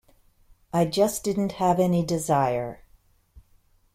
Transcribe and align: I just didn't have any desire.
I 0.73 0.85
just 0.85 1.23
didn't 1.23 1.51
have 1.51 1.79
any 1.79 2.03
desire. 2.03 2.79